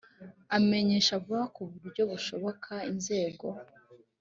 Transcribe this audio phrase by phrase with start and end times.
[0.57, 3.47] amenyesha vuba ku buryo bushoboka inzego